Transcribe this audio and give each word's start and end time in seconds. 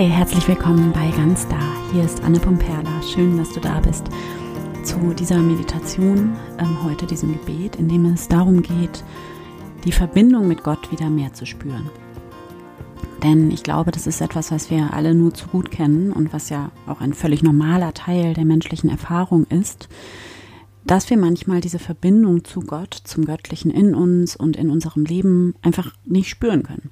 Hi, 0.00 0.08
herzlich 0.08 0.48
willkommen 0.48 0.92
bei 0.92 1.10
Ganz 1.14 1.46
Da. 1.48 1.60
Hier 1.92 2.02
ist 2.02 2.22
Anne 2.22 2.40
Pomperla. 2.40 3.02
Schön, 3.02 3.36
dass 3.36 3.52
du 3.52 3.60
da 3.60 3.80
bist 3.80 4.06
zu 4.82 5.12
dieser 5.12 5.36
Meditation, 5.36 6.38
ähm, 6.58 6.82
heute 6.82 7.04
diesem 7.04 7.34
Gebet, 7.34 7.76
in 7.76 7.86
dem 7.86 8.06
es 8.06 8.26
darum 8.26 8.62
geht, 8.62 9.04
die 9.84 9.92
Verbindung 9.92 10.48
mit 10.48 10.62
Gott 10.62 10.90
wieder 10.90 11.10
mehr 11.10 11.34
zu 11.34 11.44
spüren. 11.44 11.90
Denn 13.22 13.50
ich 13.50 13.62
glaube, 13.62 13.90
das 13.90 14.06
ist 14.06 14.22
etwas, 14.22 14.50
was 14.50 14.70
wir 14.70 14.94
alle 14.94 15.14
nur 15.14 15.34
zu 15.34 15.48
gut 15.48 15.70
kennen 15.70 16.12
und 16.12 16.32
was 16.32 16.48
ja 16.48 16.70
auch 16.86 17.02
ein 17.02 17.12
völlig 17.12 17.42
normaler 17.42 17.92
Teil 17.92 18.32
der 18.32 18.46
menschlichen 18.46 18.88
Erfahrung 18.88 19.44
ist, 19.50 19.90
dass 20.86 21.10
wir 21.10 21.18
manchmal 21.18 21.60
diese 21.60 21.78
Verbindung 21.78 22.46
zu 22.46 22.60
Gott, 22.60 22.94
zum 23.04 23.26
Göttlichen 23.26 23.70
in 23.70 23.94
uns 23.94 24.34
und 24.34 24.56
in 24.56 24.70
unserem 24.70 25.04
Leben 25.04 25.56
einfach 25.60 25.92
nicht 26.06 26.30
spüren 26.30 26.62
können. 26.62 26.88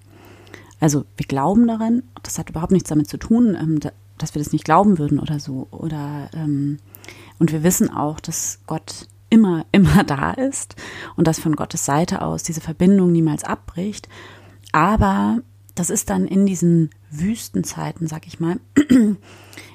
Also 0.81 1.05
wir 1.17 1.27
glauben 1.27 1.67
daran, 1.67 2.03
das 2.23 2.39
hat 2.39 2.51
überhaupt 2.51 2.73
nichts 2.73 2.89
damit 2.89 3.09
zu 3.09 3.17
tun, 3.17 3.57
ähm, 3.61 3.81
dass 4.17 4.35
wir 4.35 4.43
das 4.43 4.53
nicht 4.53 4.65
glauben 4.65 4.99
würden 4.99 5.19
oder 5.19 5.41
so. 5.41 5.67
Oder 5.71 6.31
ähm, 6.35 6.79
und 7.39 7.53
wir 7.53 7.63
wissen 7.63 7.91
auch, 7.91 8.21
dass 8.21 8.61
Gott 8.67 9.09
immer, 9.31 9.65
immer 9.73 10.05
da 10.05 10.33
ist 10.33 10.77
und 11.17 11.27
dass 11.27 11.39
von 11.39 11.57
Gottes 11.57 11.85
Seite 11.85 12.23
aus 12.23 12.43
diese 12.43 12.61
Verbindung 12.61 13.13
niemals 13.13 13.45
abbricht. 13.45 14.09
Aber 14.73 15.39
das 15.75 15.91
ist 15.91 16.11
dann 16.11 16.27
in 16.27 16.47
diesen 16.47 16.91
Wüstenzeiten, 17.11 18.07
sag 18.07 18.27
ich 18.27 18.41
mal, 18.41 18.59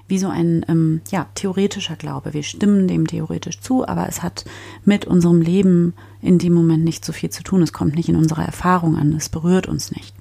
wie 0.07 0.17
so 0.17 0.27
ein 0.27 0.65
ähm, 0.67 1.01
ja, 1.09 1.27
theoretischer 1.34 1.95
Glaube. 1.95 2.34
Wir 2.34 2.43
stimmen 2.43 2.88
dem 2.88 3.07
theoretisch 3.07 3.62
zu, 3.62 3.88
aber 3.88 4.07
es 4.07 4.21
hat 4.21 4.45
mit 4.84 5.05
unserem 5.05 5.41
Leben 5.41 5.93
in 6.21 6.40
dem 6.40 6.54
Moment 6.54 6.84
nicht 6.84 7.05
so 7.05 7.13
viel 7.13 7.29
zu 7.29 7.41
tun. 7.41 7.62
Es 7.62 7.73
kommt 7.73 7.95
nicht 7.95 8.10
in 8.10 8.17
unsere 8.17 8.43
Erfahrung 8.43 8.98
an, 8.98 9.13
es 9.13 9.29
berührt 9.29 9.67
uns 9.67 9.91
nicht. 9.91 10.13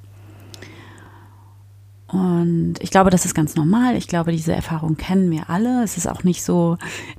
Und 2.13 2.75
ich 2.81 2.91
glaube, 2.91 3.11
das 3.11 3.25
ist 3.25 3.35
ganz 3.35 3.57
normal. 3.57 3.97
Ich 3.97 4.07
glaube, 4.07 4.33
diese 4.33 4.55
Erfahrung 4.55 4.97
kennen 4.97 5.31
wir 5.31 5.49
alle. 5.49 5.83
Es 5.83 5.97
ist 5.97 6.07
auch 6.07 6.25
nicht 6.25 6.45
so, 6.45 6.77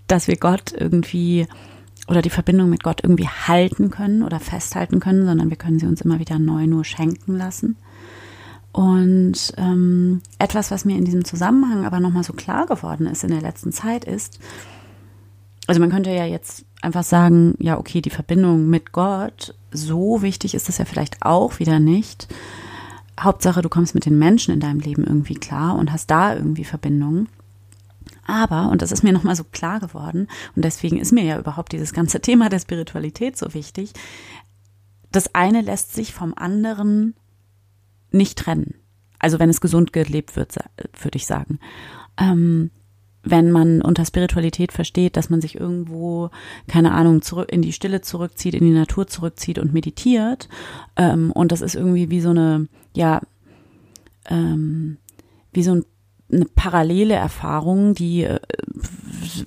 dass 0.07 0.27
wir 0.27 0.37
Gott 0.37 0.71
irgendwie 0.71 1.47
oder 2.07 2.21
die 2.21 2.29
Verbindung 2.29 2.69
mit 2.69 2.83
Gott 2.83 3.01
irgendwie 3.01 3.27
halten 3.27 3.89
können 3.89 4.23
oder 4.23 4.39
festhalten 4.39 4.99
können, 4.99 5.25
sondern 5.25 5.49
wir 5.49 5.57
können 5.57 5.79
sie 5.79 5.87
uns 5.87 6.01
immer 6.01 6.19
wieder 6.19 6.37
neu 6.37 6.67
nur 6.67 6.83
schenken 6.83 7.37
lassen. 7.37 7.77
Und 8.71 9.53
ähm, 9.57 10.21
etwas, 10.37 10.69
was 10.69 10.83
mir 10.83 10.97
in 10.97 11.05
diesem 11.05 11.25
Zusammenhang 11.25 11.85
aber 11.85 11.99
nochmal 11.99 12.23
so 12.23 12.33
klar 12.33 12.65
geworden 12.65 13.07
ist 13.07 13.23
in 13.23 13.29
der 13.29 13.41
letzten 13.41 13.71
Zeit, 13.71 14.03
ist, 14.03 14.39
also 15.67 15.79
man 15.79 15.91
könnte 15.91 16.11
ja 16.11 16.25
jetzt 16.25 16.65
einfach 16.81 17.03
sagen, 17.03 17.55
ja, 17.59 17.77
okay, 17.77 18.01
die 18.01 18.09
Verbindung 18.09 18.69
mit 18.69 18.91
Gott, 18.91 19.55
so 19.71 20.21
wichtig 20.21 20.55
ist 20.55 20.67
das 20.67 20.79
ja 20.79 20.85
vielleicht 20.85 21.23
auch 21.23 21.59
wieder 21.59 21.79
nicht. 21.79 22.27
Hauptsache, 23.19 23.61
du 23.61 23.69
kommst 23.69 23.95
mit 23.95 24.05
den 24.05 24.17
Menschen 24.17 24.53
in 24.53 24.59
deinem 24.59 24.79
Leben 24.79 25.03
irgendwie 25.03 25.35
klar 25.35 25.75
und 25.75 25.91
hast 25.91 26.09
da 26.09 26.35
irgendwie 26.35 26.63
Verbindungen. 26.63 27.29
Aber, 28.25 28.69
und 28.69 28.81
das 28.81 28.91
ist 28.91 29.03
mir 29.03 29.13
nochmal 29.13 29.35
so 29.35 29.43
klar 29.43 29.79
geworden, 29.79 30.27
und 30.55 30.63
deswegen 30.63 30.97
ist 30.97 31.11
mir 31.11 31.23
ja 31.23 31.39
überhaupt 31.39 31.71
dieses 31.73 31.93
ganze 31.93 32.21
Thema 32.21 32.49
der 32.49 32.59
Spiritualität 32.59 33.37
so 33.37 33.53
wichtig, 33.53 33.93
das 35.11 35.35
eine 35.35 35.61
lässt 35.61 35.93
sich 35.93 36.13
vom 36.13 36.33
anderen 36.35 37.15
nicht 38.11 38.37
trennen. 38.37 38.75
Also 39.19 39.39
wenn 39.39 39.49
es 39.49 39.61
gesund 39.61 39.93
gelebt 39.93 40.35
wird, 40.35 40.55
würde 41.01 41.15
ich 41.15 41.25
sagen. 41.25 41.59
Ähm, 42.17 42.71
wenn 43.23 43.51
man 43.51 43.81
unter 43.81 44.05
Spiritualität 44.05 44.71
versteht, 44.71 45.15
dass 45.15 45.29
man 45.29 45.41
sich 45.41 45.59
irgendwo, 45.59 46.29
keine 46.67 46.91
Ahnung, 46.91 47.21
zurück 47.21 47.51
in 47.51 47.61
die 47.61 47.73
Stille 47.73 48.01
zurückzieht, 48.01 48.53
in 48.53 48.65
die 48.65 48.71
Natur 48.71 49.07
zurückzieht 49.07 49.59
und 49.59 49.73
meditiert. 49.73 50.49
Ähm, 50.97 51.31
und 51.31 51.51
das 51.51 51.61
ist 51.61 51.75
irgendwie 51.75 52.09
wie 52.09 52.19
so 52.19 52.31
eine, 52.31 52.67
ja, 52.93 53.21
ähm, 54.29 54.97
wie 55.53 55.63
so 55.63 55.75
ein, 55.75 55.85
eine 56.31 56.45
parallele 56.45 57.13
Erfahrung, 57.13 57.93
die 57.93 58.23
äh, 58.23 58.39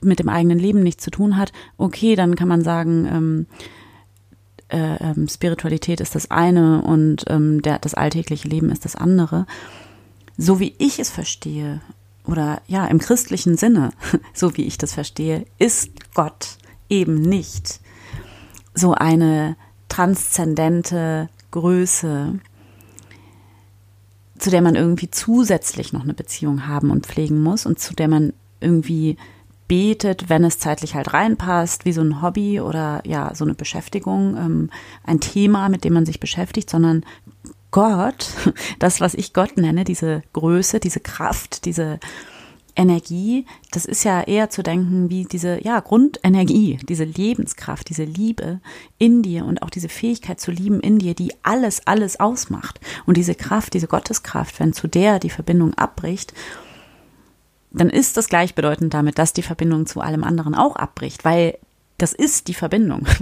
mit 0.00 0.20
dem 0.20 0.28
eigenen 0.28 0.58
Leben 0.58 0.82
nichts 0.82 1.04
zu 1.04 1.10
tun 1.10 1.36
hat. 1.36 1.52
Okay, 1.76 2.16
dann 2.16 2.34
kann 2.34 2.48
man 2.48 2.62
sagen, 2.62 3.06
ähm, 3.06 3.46
äh, 4.68 4.96
ähm, 5.04 5.28
Spiritualität 5.28 6.00
ist 6.00 6.14
das 6.14 6.30
eine 6.30 6.82
und 6.82 7.24
ähm, 7.28 7.60
der, 7.60 7.78
das 7.78 7.94
alltägliche 7.94 8.48
Leben 8.48 8.70
ist 8.70 8.84
das 8.84 8.96
andere. 8.96 9.46
So 10.38 10.60
wie 10.60 10.74
ich 10.78 10.98
es 10.98 11.10
verstehe, 11.10 11.80
oder 12.26 12.60
ja, 12.66 12.86
im 12.86 12.98
christlichen 12.98 13.56
Sinne, 13.56 13.90
so 14.34 14.56
wie 14.56 14.66
ich 14.66 14.78
das 14.78 14.94
verstehe, 14.94 15.46
ist 15.58 15.90
Gott 16.14 16.58
eben 16.88 17.20
nicht 17.20 17.80
so 18.74 18.92
eine 18.92 19.56
transzendente 19.88 21.28
Größe, 21.50 22.38
zu 24.38 24.50
der 24.50 24.60
man 24.60 24.74
irgendwie 24.74 25.10
zusätzlich 25.10 25.92
noch 25.92 26.02
eine 26.02 26.14
Beziehung 26.14 26.66
haben 26.66 26.90
und 26.90 27.06
pflegen 27.06 27.40
muss 27.40 27.64
und 27.64 27.78
zu 27.78 27.94
der 27.94 28.08
man 28.08 28.32
irgendwie 28.60 29.16
betet, 29.68 30.28
wenn 30.28 30.44
es 30.44 30.58
zeitlich 30.58 30.94
halt 30.94 31.12
reinpasst, 31.12 31.84
wie 31.84 31.92
so 31.92 32.00
ein 32.00 32.22
Hobby 32.22 32.60
oder 32.60 33.02
ja, 33.04 33.34
so 33.34 33.44
eine 33.44 33.54
Beschäftigung, 33.54 34.36
ähm, 34.36 34.70
ein 35.04 35.20
Thema, 35.20 35.68
mit 35.68 35.84
dem 35.84 35.94
man 35.94 36.06
sich 36.06 36.20
beschäftigt, 36.20 36.70
sondern 36.70 37.04
Gott, 37.70 38.28
das, 38.78 39.00
was 39.00 39.14
ich 39.14 39.32
Gott 39.32 39.56
nenne, 39.56 39.84
diese 39.84 40.22
Größe, 40.32 40.80
diese 40.80 41.00
Kraft, 41.00 41.64
diese 41.64 41.98
Energie, 42.76 43.46
das 43.70 43.86
ist 43.86 44.04
ja 44.04 44.22
eher 44.22 44.50
zu 44.50 44.62
denken 44.62 45.08
wie 45.08 45.24
diese, 45.24 45.64
ja, 45.64 45.80
Grundenergie, 45.80 46.78
diese 46.88 47.04
Lebenskraft, 47.04 47.88
diese 47.88 48.04
Liebe 48.04 48.60
in 48.98 49.22
dir 49.22 49.46
und 49.46 49.62
auch 49.62 49.70
diese 49.70 49.88
Fähigkeit 49.88 50.40
zu 50.40 50.50
lieben 50.50 50.80
in 50.80 50.98
dir, 50.98 51.14
die 51.14 51.32
alles, 51.42 51.86
alles 51.86 52.20
ausmacht. 52.20 52.78
Und 53.06 53.16
diese 53.16 53.34
Kraft, 53.34 53.72
diese 53.74 53.88
Gotteskraft, 53.88 54.60
wenn 54.60 54.74
zu 54.74 54.86
der 54.88 55.18
die 55.18 55.30
Verbindung 55.30 55.72
abbricht, 55.74 56.34
dann 57.72 57.90
ist 57.90 58.16
das 58.16 58.28
gleichbedeutend 58.28 58.94
damit, 58.94 59.18
dass 59.18 59.32
die 59.32 59.42
Verbindung 59.42 59.86
zu 59.86 60.00
allem 60.00 60.24
anderen 60.24 60.54
auch 60.54 60.76
abbricht, 60.76 61.24
weil 61.24 61.58
das 61.98 62.12
ist 62.12 62.48
die 62.48 62.54
Verbindung. 62.54 63.06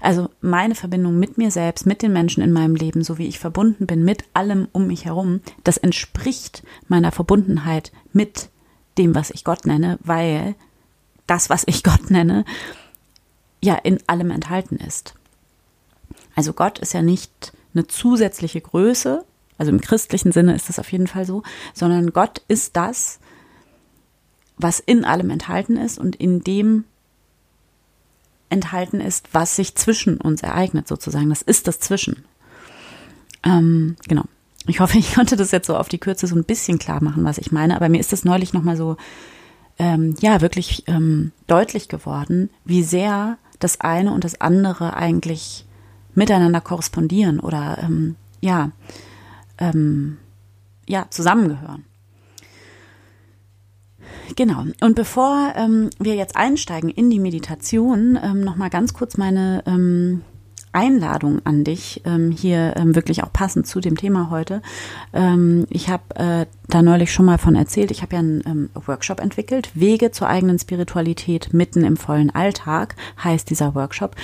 Also 0.00 0.30
meine 0.40 0.74
Verbindung 0.74 1.18
mit 1.18 1.36
mir 1.36 1.50
selbst, 1.50 1.84
mit 1.84 2.00
den 2.00 2.12
Menschen 2.12 2.42
in 2.42 2.52
meinem 2.52 2.74
Leben, 2.74 3.04
so 3.04 3.18
wie 3.18 3.26
ich 3.26 3.38
verbunden 3.38 3.86
bin 3.86 4.02
mit 4.02 4.24
allem 4.32 4.66
um 4.72 4.86
mich 4.86 5.04
herum, 5.04 5.40
das 5.62 5.76
entspricht 5.76 6.62
meiner 6.88 7.12
Verbundenheit 7.12 7.92
mit 8.12 8.48
dem, 8.96 9.14
was 9.14 9.30
ich 9.30 9.44
Gott 9.44 9.66
nenne, 9.66 9.98
weil 10.02 10.54
das, 11.26 11.50
was 11.50 11.64
ich 11.66 11.82
Gott 11.84 12.10
nenne, 12.10 12.44
ja 13.62 13.74
in 13.74 13.98
allem 14.06 14.30
enthalten 14.30 14.76
ist. 14.76 15.14
Also 16.34 16.54
Gott 16.54 16.78
ist 16.78 16.94
ja 16.94 17.02
nicht 17.02 17.52
eine 17.74 17.86
zusätzliche 17.86 18.60
Größe, 18.60 19.24
also 19.58 19.70
im 19.70 19.80
christlichen 19.80 20.32
Sinne 20.32 20.54
ist 20.54 20.70
das 20.70 20.78
auf 20.78 20.90
jeden 20.90 21.06
Fall 21.06 21.26
so, 21.26 21.42
sondern 21.74 22.14
Gott 22.14 22.42
ist 22.48 22.76
das, 22.76 23.20
was 24.56 24.80
in 24.80 25.04
allem 25.04 25.28
enthalten 25.28 25.76
ist 25.76 25.98
und 25.98 26.16
in 26.16 26.42
dem 26.42 26.84
enthalten 28.50 29.00
ist, 29.00 29.28
was 29.32 29.56
sich 29.56 29.74
zwischen 29.74 30.18
uns 30.18 30.42
ereignet, 30.42 30.88
sozusagen. 30.88 31.30
Das 31.30 31.42
ist 31.42 31.66
das 31.66 31.80
Zwischen. 31.80 32.24
Ähm, 33.44 33.96
genau. 34.06 34.24
Ich 34.66 34.80
hoffe, 34.80 34.98
ich 34.98 35.14
konnte 35.14 35.36
das 35.36 35.50
jetzt 35.52 35.66
so 35.66 35.76
auf 35.76 35.88
die 35.88 35.98
Kürze 35.98 36.26
so 36.26 36.36
ein 36.36 36.44
bisschen 36.44 36.78
klar 36.78 37.02
machen, 37.02 37.24
was 37.24 37.38
ich 37.38 37.52
meine. 37.52 37.76
Aber 37.76 37.88
mir 37.88 38.00
ist 38.00 38.12
das 38.12 38.24
neulich 38.24 38.52
nochmal 38.52 38.76
so, 38.76 38.96
ähm, 39.78 40.14
ja, 40.20 40.40
wirklich 40.40 40.84
ähm, 40.88 41.32
deutlich 41.46 41.88
geworden, 41.88 42.50
wie 42.64 42.82
sehr 42.82 43.38
das 43.58 43.80
eine 43.80 44.12
und 44.12 44.24
das 44.24 44.40
andere 44.40 44.94
eigentlich 44.94 45.64
miteinander 46.14 46.60
korrespondieren 46.60 47.40
oder, 47.40 47.78
ähm, 47.82 48.16
ja, 48.40 48.72
ähm, 49.58 50.18
ja, 50.86 51.06
zusammengehören. 51.10 51.84
Genau. 54.36 54.64
Und 54.80 54.94
bevor 54.94 55.52
ähm, 55.56 55.90
wir 55.98 56.14
jetzt 56.14 56.36
einsteigen 56.36 56.90
in 56.90 57.10
die 57.10 57.18
Meditation, 57.18 58.18
ähm, 58.22 58.40
noch 58.40 58.56
mal 58.56 58.70
ganz 58.70 58.94
kurz 58.94 59.16
meine 59.16 59.62
ähm, 59.66 60.22
Einladung 60.72 61.40
an 61.44 61.64
dich, 61.64 62.02
ähm, 62.04 62.30
hier 62.30 62.74
ähm, 62.76 62.94
wirklich 62.94 63.24
auch 63.24 63.32
passend 63.32 63.66
zu 63.66 63.80
dem 63.80 63.96
Thema 63.96 64.30
heute. 64.30 64.62
Ähm, 65.12 65.66
ich 65.70 65.88
habe 65.88 66.14
äh, 66.14 66.46
da 66.68 66.82
neulich 66.82 67.12
schon 67.12 67.26
mal 67.26 67.38
von 67.38 67.56
erzählt, 67.56 67.90
ich 67.90 68.02
habe 68.02 68.14
ja 68.14 68.20
einen 68.20 68.42
ähm, 68.46 68.70
Workshop 68.86 69.20
entwickelt, 69.20 69.70
Wege 69.74 70.12
zur 70.12 70.28
eigenen 70.28 70.58
Spiritualität 70.58 71.52
mitten 71.52 71.84
im 71.84 71.96
vollen 71.96 72.30
Alltag 72.30 72.94
heißt 73.22 73.50
dieser 73.50 73.74
Workshop. 73.74 74.14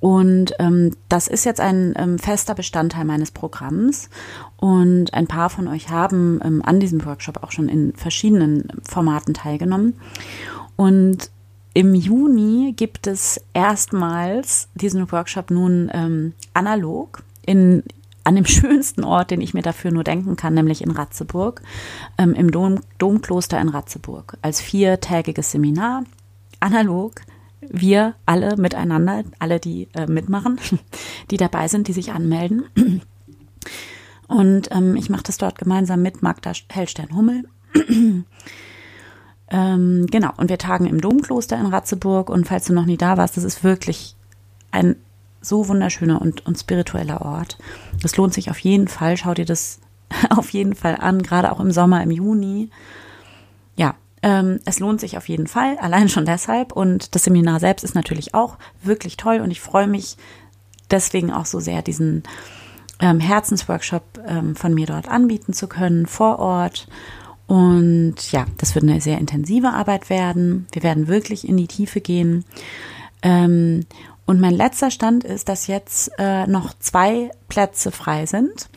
Und 0.00 0.52
ähm, 0.58 0.92
das 1.08 1.26
ist 1.28 1.44
jetzt 1.44 1.60
ein 1.60 1.94
ähm, 1.96 2.18
fester 2.18 2.54
Bestandteil 2.54 3.04
meines 3.04 3.30
Programms. 3.30 4.08
Und 4.56 5.14
ein 5.14 5.26
paar 5.26 5.50
von 5.50 5.68
euch 5.68 5.88
haben 5.88 6.40
ähm, 6.44 6.62
an 6.64 6.80
diesem 6.80 7.04
Workshop 7.04 7.42
auch 7.42 7.52
schon 7.52 7.68
in 7.68 7.92
verschiedenen 7.94 8.68
Formaten 8.82 9.34
teilgenommen. 9.34 9.94
Und 10.76 11.30
im 11.72 11.94
Juni 11.94 12.72
gibt 12.76 13.06
es 13.06 13.40
erstmals 13.52 14.68
diesen 14.74 15.10
Workshop 15.12 15.50
nun 15.50 15.90
ähm, 15.92 16.32
analog 16.54 17.22
in 17.44 17.82
an 18.24 18.34
dem 18.34 18.44
schönsten 18.46 19.04
Ort, 19.04 19.30
den 19.30 19.40
ich 19.40 19.54
mir 19.54 19.62
dafür 19.62 19.92
nur 19.92 20.04
denken 20.04 20.36
kann, 20.36 20.54
nämlich 20.54 20.82
in 20.82 20.90
Ratzeburg, 20.90 21.62
ähm, 22.18 22.34
im 22.34 22.50
Dom, 22.50 22.80
Domkloster 22.98 23.60
in 23.60 23.68
Ratzeburg, 23.68 24.36
als 24.42 24.60
viertägiges 24.60 25.52
Seminar, 25.52 26.04
analog, 26.60 27.20
wir 27.70 28.14
alle 28.26 28.56
miteinander, 28.56 29.24
alle, 29.38 29.60
die 29.60 29.88
äh, 29.94 30.06
mitmachen, 30.06 30.58
die 31.30 31.36
dabei 31.36 31.68
sind, 31.68 31.88
die 31.88 31.92
sich 31.92 32.12
anmelden. 32.12 32.64
Und 34.28 34.70
ähm, 34.72 34.96
ich 34.96 35.08
mache 35.08 35.22
das 35.22 35.38
dort 35.38 35.58
gemeinsam 35.58 36.02
mit 36.02 36.22
Magda 36.22 36.52
Hellstern-Hummel. 36.68 37.44
ähm, 39.50 40.06
genau, 40.10 40.32
und 40.36 40.50
wir 40.50 40.58
tagen 40.58 40.86
im 40.86 41.00
Domkloster 41.00 41.56
in 41.56 41.66
Ratzeburg 41.66 42.28
und 42.28 42.48
falls 42.48 42.64
du 42.64 42.72
noch 42.72 42.86
nie 42.86 42.96
da 42.96 43.16
warst, 43.18 43.36
das 43.36 43.44
ist 43.44 43.62
wirklich 43.62 44.16
ein 44.72 44.96
so 45.40 45.68
wunderschöner 45.68 46.20
und, 46.20 46.44
und 46.44 46.58
spiritueller 46.58 47.22
Ort. 47.22 47.56
Das 48.02 48.16
lohnt 48.16 48.34
sich 48.34 48.50
auf 48.50 48.58
jeden 48.58 48.88
Fall. 48.88 49.16
Schau 49.16 49.34
dir 49.34 49.44
das 49.44 49.80
auf 50.30 50.50
jeden 50.50 50.74
Fall 50.74 50.96
an, 50.96 51.22
gerade 51.22 51.52
auch 51.52 51.60
im 51.60 51.70
Sommer, 51.70 52.02
im 52.02 52.10
Juni. 52.10 52.70
Ähm, 54.26 54.58
es 54.64 54.80
lohnt 54.80 55.00
sich 55.00 55.16
auf 55.16 55.28
jeden 55.28 55.46
Fall, 55.46 55.78
allein 55.78 56.08
schon 56.08 56.24
deshalb. 56.24 56.72
Und 56.72 57.14
das 57.14 57.24
Seminar 57.24 57.60
selbst 57.60 57.84
ist 57.84 57.94
natürlich 57.94 58.34
auch 58.34 58.58
wirklich 58.82 59.16
toll 59.16 59.38
und 59.38 59.52
ich 59.52 59.60
freue 59.60 59.86
mich 59.86 60.16
deswegen 60.90 61.32
auch 61.32 61.46
so 61.46 61.60
sehr, 61.60 61.80
diesen 61.80 62.24
ähm, 62.98 63.20
Herzensworkshop 63.20 64.02
ähm, 64.26 64.56
von 64.56 64.74
mir 64.74 64.86
dort 64.86 65.08
anbieten 65.08 65.52
zu 65.52 65.68
können, 65.68 66.06
vor 66.06 66.40
Ort. 66.40 66.88
Und 67.46 68.16
ja, 68.32 68.46
das 68.58 68.74
wird 68.74 68.84
eine 68.84 69.00
sehr 69.00 69.18
intensive 69.18 69.68
Arbeit 69.68 70.10
werden. 70.10 70.66
Wir 70.72 70.82
werden 70.82 71.06
wirklich 71.06 71.46
in 71.46 71.56
die 71.56 71.68
Tiefe 71.68 72.00
gehen. 72.00 72.44
Ähm, 73.22 73.86
und 74.24 74.40
mein 74.40 74.54
letzter 74.54 74.90
Stand 74.90 75.22
ist, 75.22 75.48
dass 75.48 75.68
jetzt 75.68 76.10
äh, 76.18 76.48
noch 76.48 76.74
zwei 76.80 77.30
Plätze 77.46 77.92
frei 77.92 78.26
sind. 78.26 78.68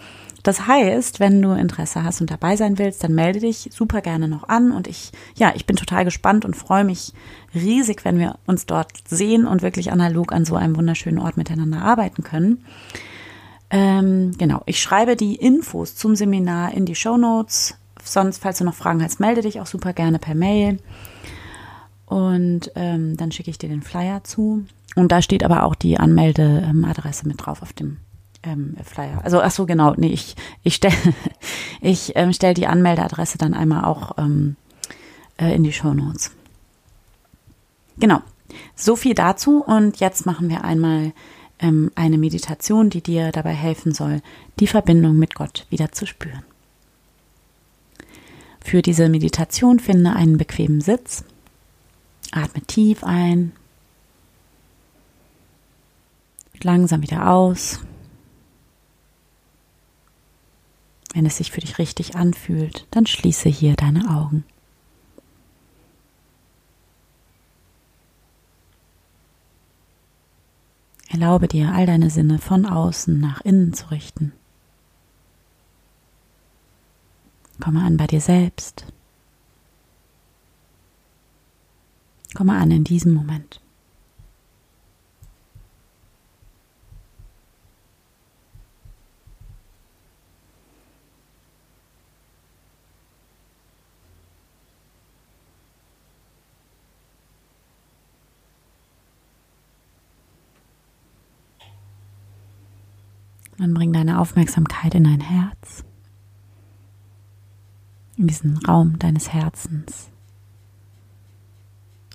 Das 0.44 0.68
heißt, 0.68 1.20
wenn 1.20 1.42
du 1.42 1.52
Interesse 1.52 2.04
hast 2.04 2.22
und 2.22 2.32
dabei 2.32 2.56
sein 2.56 2.78
willst, 2.78 3.04
dann 3.04 3.14
melde 3.14 3.40
dich 3.40 3.70
super 3.72 4.02
gerne 4.02 4.28
noch 4.28 4.48
an. 4.48 4.72
Und 4.72 4.88
ich, 4.88 5.12
ja, 5.36 5.52
ich 5.56 5.66
bin 5.66 5.76
total 5.76 6.06
gespannt 6.06 6.46
und 6.46 6.56
freue 6.56 6.84
mich 6.84 7.14
riesig, 7.54 8.06
wenn 8.06 8.20
wir 8.20 8.38
uns 8.46 8.66
dort 8.66 8.92
sehen 9.08 9.46
und 9.46 9.62
wirklich 9.62 9.92
analog 9.92 10.32
an 10.32 10.46
so 10.46 10.56
einem 10.56 10.76
wunderschönen 10.76 11.20
Ort 11.20 11.38
miteinander 11.38 11.82
arbeiten 11.82 12.24
können. 12.24 12.64
Ähm, 13.70 14.32
genau, 14.38 14.62
ich 14.66 14.82
schreibe 14.82 15.16
die 15.16 15.36
Infos 15.36 15.96
zum 15.96 16.16
Seminar 16.16 16.74
in 16.74 16.86
die 16.86 16.96
Show 16.96 17.18
Notes. 17.18 17.76
Sonst, 18.04 18.40
falls 18.42 18.58
du 18.60 18.64
noch 18.64 18.74
Fragen 18.74 19.04
hast, 19.04 19.20
melde 19.20 19.42
dich 19.42 19.60
auch 19.60 19.68
super 19.68 19.94
gerne 19.94 20.20
per 20.20 20.36
Mail. 20.36 20.80
Und 22.06 22.72
ähm, 22.76 23.18
dann 23.18 23.32
schicke 23.32 23.52
ich 23.52 23.60
dir 23.60 23.70
den 23.70 23.84
Flyer 23.84 24.24
zu. 24.24 24.66
Und 24.96 25.12
da 25.12 25.22
steht 25.22 25.44
aber 25.44 25.64
auch 25.64 25.76
die 25.76 26.00
Anmeldeadresse 26.00 27.28
mit 27.28 27.46
drauf 27.46 27.62
auf 27.62 27.74
dem 27.74 27.98
ähm, 28.44 28.76
Flyer. 28.84 29.22
Also 29.24 29.42
ach 29.42 29.52
so 29.52 29.66
genau, 29.66 29.94
nee, 29.98 30.12
ich 30.12 30.36
ich 30.64 30.76
stelle 30.76 30.96
ich 31.82 32.16
ähm, 32.16 32.34
stell 32.34 32.54
die 32.54 32.68
Anmeldeadresse 32.68 33.38
dann 33.38 33.54
einmal 33.54 33.86
auch 33.86 34.18
ähm, 34.18 34.56
äh, 35.38 35.54
in 35.56 35.64
die 35.64 35.74
Show 35.74 35.94
Notes. 35.94 36.32
Genau. 37.98 38.22
So 38.76 38.96
viel 38.96 39.14
dazu 39.14 39.64
und 39.64 40.00
jetzt 40.00 40.26
machen 40.26 40.50
wir 40.50 40.64
einmal 40.64 41.12
ähm, 41.60 41.92
eine 41.96 42.18
Meditation, 42.18 42.90
die 42.90 43.02
dir 43.02 43.32
dabei 43.32 43.54
helfen 43.54 43.94
soll, 43.94 44.22
die 44.60 44.68
Verbindung 44.68 45.18
mit 45.18 45.36
Gott 45.36 45.66
wieder 45.70 45.92
zu 45.92 46.08
spüren. 46.08 46.44
Für 48.62 48.82
diese 48.82 49.10
Meditation 49.10 49.80
finde 49.80 50.16
einen 50.16 50.38
bequemen 50.38 50.82
Sitz. 50.82 51.24
Atme 52.32 52.62
tief 52.62 53.04
ein 53.04 53.52
langsam 56.62 57.02
wieder 57.02 57.30
aus. 57.30 57.80
Wenn 61.14 61.26
es 61.26 61.38
sich 61.38 61.52
für 61.52 61.62
dich 61.62 61.80
richtig 61.80 62.16
anfühlt, 62.16 62.86
dann 62.92 63.06
schließe 63.06 63.50
hier 63.50 63.76
deine 63.76 64.10
Augen. 64.10 64.44
Erlaube 71.10 71.48
dir, 71.48 71.74
all 71.74 71.88
deine 71.88 72.12
Sinne 72.12 72.38
von 72.38 72.68
außen 72.68 73.20
nach 73.20 73.42
innen 73.42 73.74
zu 73.74 73.90
richten. 73.90 74.32
Komme 77.60 77.84
an 77.84 77.98
bei 77.98 78.06
dir 78.08 78.22
selbst. 78.22 78.86
Komme 82.36 82.54
an 82.54 82.70
in 82.70 82.84
diesem 82.84 83.14
Moment. 83.14 83.60
Dann 103.60 103.74
bring 103.74 103.92
deine 103.92 104.20
Aufmerksamkeit 104.22 104.96
in 104.96 105.04
dein 105.04 105.20
Herz, 105.20 105.84
in 108.16 108.26
diesen 108.26 108.56
Raum 108.66 108.98
deines 109.00 109.34
Herzens 109.34 110.10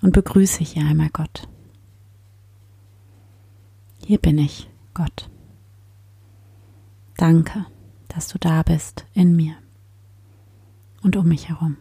und 0.01 0.13
begrüße 0.13 0.65
hier 0.65 0.87
einmal 0.87 1.11
Gott. 1.11 1.47
Hier 3.99 4.17
bin 4.17 4.39
ich, 4.39 4.71
Gott. 4.95 5.29
Danke, 7.19 7.67
dass 8.09 8.29
du 8.29 8.39
da 8.39 8.63
bist 8.63 9.05
in 9.13 9.37
mir 9.37 9.55
und 11.03 11.15
um 11.15 11.29
mich 11.29 11.51
herum. 11.51 11.77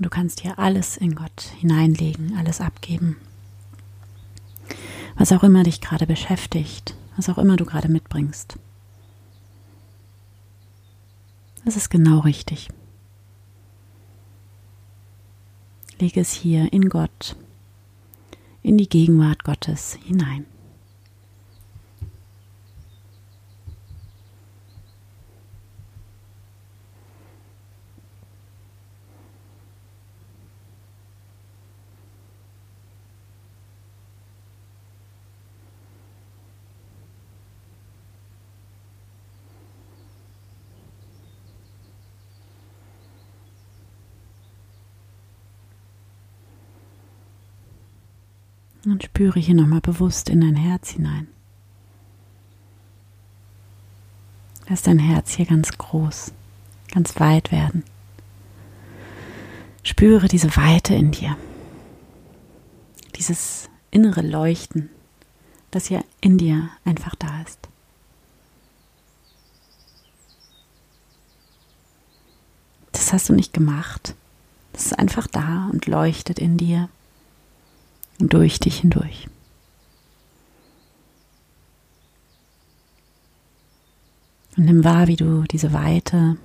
Du 0.00 0.08
kannst 0.08 0.40
hier 0.40 0.58
alles 0.58 0.96
in 0.96 1.16
Gott 1.16 1.40
hineinlegen, 1.58 2.36
alles 2.36 2.60
abgeben. 2.60 3.16
Was 5.16 5.32
auch 5.32 5.42
immer 5.42 5.64
dich 5.64 5.80
gerade 5.80 6.06
beschäftigt, 6.06 6.94
was 7.16 7.28
auch 7.28 7.38
immer 7.38 7.56
du 7.56 7.64
gerade 7.64 7.88
mitbringst. 7.88 8.58
Das 11.64 11.76
ist 11.76 11.90
genau 11.90 12.20
richtig. 12.20 12.68
Lege 15.98 16.20
es 16.20 16.32
hier 16.32 16.72
in 16.72 16.88
Gott, 16.88 17.34
in 18.62 18.78
die 18.78 18.88
Gegenwart 18.88 19.42
Gottes 19.42 19.98
hinein. 20.04 20.46
Und 48.84 49.02
spüre 49.02 49.40
hier 49.40 49.54
nochmal 49.54 49.80
bewusst 49.80 50.28
in 50.28 50.40
dein 50.40 50.56
Herz 50.56 50.90
hinein. 50.90 51.28
Lass 54.68 54.82
dein 54.82 54.98
Herz 54.98 55.32
hier 55.32 55.46
ganz 55.46 55.76
groß, 55.76 56.32
ganz 56.92 57.18
weit 57.18 57.50
werden. 57.50 57.84
Spüre 59.82 60.28
diese 60.28 60.54
Weite 60.56 60.94
in 60.94 61.10
dir. 61.10 61.36
Dieses 63.16 63.68
innere 63.90 64.20
Leuchten, 64.20 64.90
das 65.70 65.86
hier 65.86 66.04
in 66.20 66.38
dir 66.38 66.68
einfach 66.84 67.14
da 67.14 67.42
ist. 67.42 67.58
Das 72.92 73.12
hast 73.14 73.30
du 73.30 73.32
nicht 73.32 73.54
gemacht. 73.54 74.14
Das 74.74 74.86
ist 74.86 74.98
einfach 74.98 75.26
da 75.26 75.68
und 75.72 75.86
leuchtet 75.86 76.38
in 76.38 76.58
dir 76.58 76.90
und 78.18 78.32
durch 78.32 78.58
dich 78.58 78.80
hindurch. 78.80 79.28
Und 84.56 84.64
nimm 84.64 84.82
wahr, 84.82 85.06
wie 85.06 85.16
du 85.16 85.44
diese 85.44 85.72
Weite, 85.72 86.36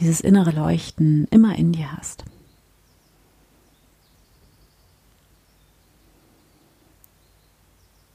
dieses 0.00 0.20
innere 0.20 0.50
Leuchten 0.50 1.28
immer 1.30 1.56
in 1.56 1.72
dir 1.72 1.92
hast. 1.92 2.24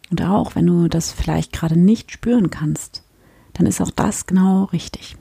Und 0.10 0.22
auch 0.22 0.55
wenn 0.55 0.67
du 0.67 0.89
das 0.89 1.12
vielleicht 1.12 1.53
gerade 1.53 1.75
nicht 1.75 2.12
spüren 2.12 2.50
kannst, 2.51 3.01
dann 3.53 3.65
ist 3.65 3.81
auch 3.81 3.91
das 3.91 4.27
genau 4.27 4.65
richtig. 4.65 5.15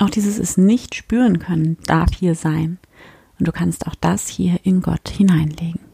Auch 0.00 0.10
dieses 0.10 0.38
es 0.38 0.56
nicht 0.56 0.94
spüren 0.94 1.38
können 1.38 1.76
darf 1.86 2.10
hier 2.12 2.34
sein. 2.34 2.78
Und 3.38 3.48
du 3.48 3.52
kannst 3.52 3.86
auch 3.86 3.94
das 3.96 4.28
hier 4.28 4.58
in 4.62 4.80
Gott 4.80 5.08
hineinlegen. 5.08 5.93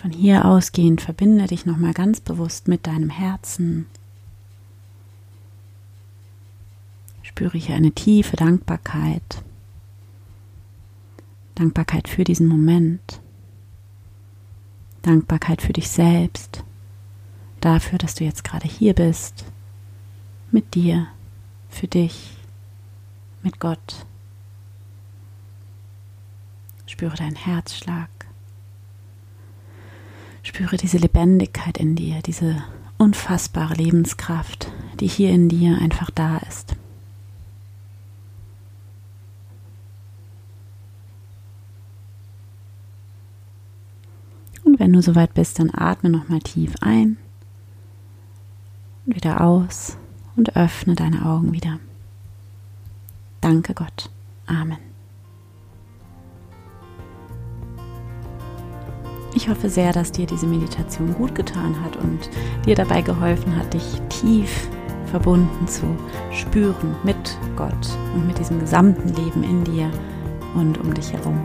Von 0.00 0.12
hier 0.12 0.44
ausgehend 0.44 1.00
verbinde 1.00 1.48
dich 1.48 1.66
nochmal 1.66 1.92
ganz 1.92 2.20
bewusst 2.20 2.68
mit 2.68 2.86
deinem 2.86 3.10
Herzen. 3.10 3.86
Spüre 7.22 7.58
hier 7.58 7.74
eine 7.74 7.90
tiefe 7.90 8.36
Dankbarkeit. 8.36 9.42
Dankbarkeit 11.56 12.06
für 12.06 12.22
diesen 12.22 12.46
Moment. 12.46 13.20
Dankbarkeit 15.02 15.62
für 15.62 15.72
dich 15.72 15.88
selbst. 15.88 16.62
Dafür, 17.60 17.98
dass 17.98 18.14
du 18.14 18.22
jetzt 18.22 18.44
gerade 18.44 18.68
hier 18.68 18.94
bist. 18.94 19.46
Mit 20.52 20.76
dir. 20.76 21.08
Für 21.70 21.88
dich. 21.88 22.36
Mit 23.42 23.58
Gott. 23.58 24.06
Spüre 26.86 27.16
deinen 27.16 27.34
Herzschlag. 27.34 28.27
Spüre 30.58 30.76
diese 30.76 30.98
Lebendigkeit 30.98 31.78
in 31.78 31.94
dir, 31.94 32.20
diese 32.20 32.64
unfassbare 32.96 33.74
Lebenskraft, 33.74 34.72
die 34.98 35.06
hier 35.06 35.30
in 35.30 35.48
dir 35.48 35.78
einfach 35.80 36.10
da 36.10 36.38
ist. 36.38 36.74
Und 44.64 44.80
wenn 44.80 44.92
du 44.92 45.00
soweit 45.00 45.32
bist, 45.32 45.60
dann 45.60 45.70
atme 45.72 46.10
nochmal 46.10 46.40
tief 46.40 46.74
ein 46.80 47.18
und 49.06 49.14
wieder 49.14 49.40
aus 49.42 49.96
und 50.34 50.56
öffne 50.56 50.96
deine 50.96 51.24
Augen 51.24 51.52
wieder. 51.52 51.78
Danke 53.40 53.74
Gott. 53.74 54.10
Amen. 54.46 54.87
Ich 59.38 59.48
hoffe 59.48 59.70
sehr, 59.70 59.92
dass 59.92 60.10
dir 60.10 60.26
diese 60.26 60.48
Meditation 60.48 61.14
gut 61.14 61.32
getan 61.32 61.80
hat 61.84 61.94
und 61.94 62.28
dir 62.66 62.74
dabei 62.74 63.02
geholfen 63.02 63.54
hat, 63.54 63.72
dich 63.72 64.02
tief 64.08 64.66
verbunden 65.12 65.68
zu 65.68 65.86
spüren 66.32 66.96
mit 67.04 67.38
Gott 67.54 67.72
und 68.16 68.26
mit 68.26 68.36
diesem 68.36 68.58
gesamten 68.58 69.10
Leben 69.14 69.44
in 69.44 69.62
dir 69.62 69.92
und 70.56 70.76
um 70.78 70.92
dich 70.92 71.12
herum. 71.12 71.38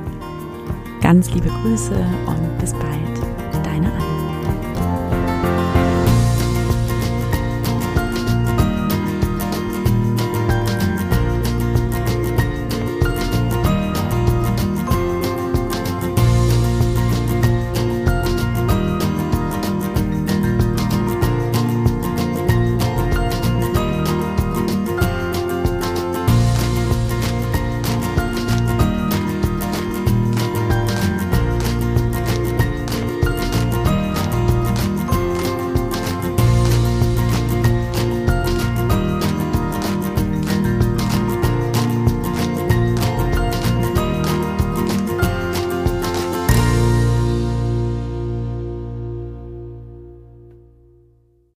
Ganz 1.04 1.32
liebe 1.36 1.50
Grüße 1.62 1.94
und 2.26 2.58
bis 2.58 2.74
bald. 2.74 3.23